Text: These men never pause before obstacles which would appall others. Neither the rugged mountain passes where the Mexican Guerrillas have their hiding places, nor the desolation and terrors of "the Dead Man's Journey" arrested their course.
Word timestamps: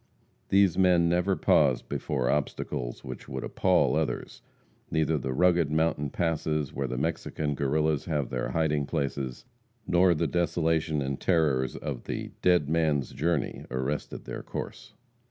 These 0.49 0.79
men 0.79 1.07
never 1.07 1.35
pause 1.35 1.83
before 1.83 2.27
obstacles 2.27 3.03
which 3.03 3.29
would 3.29 3.43
appall 3.43 3.95
others. 3.95 4.41
Neither 4.89 5.15
the 5.19 5.31
rugged 5.31 5.71
mountain 5.71 6.09
passes 6.09 6.73
where 6.73 6.87
the 6.87 6.97
Mexican 6.97 7.53
Guerrillas 7.53 8.05
have 8.05 8.31
their 8.31 8.49
hiding 8.49 8.87
places, 8.87 9.45
nor 9.85 10.15
the 10.15 10.25
desolation 10.25 11.03
and 11.03 11.19
terrors 11.19 11.75
of 11.75 12.05
"the 12.05 12.31
Dead 12.41 12.67
Man's 12.67 13.11
Journey" 13.11 13.65
arrested 13.69 14.25
their 14.25 14.41
course. 14.41 14.95